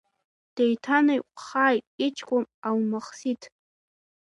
[0.55, 3.41] Деиҭанаиқәҟааит иҷкәын Алмахсиҭ.